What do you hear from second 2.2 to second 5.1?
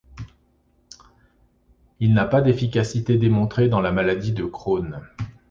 pas d'efficacité démontrée dans la maladie de Crohn.